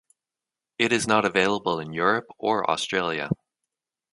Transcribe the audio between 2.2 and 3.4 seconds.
or Australia.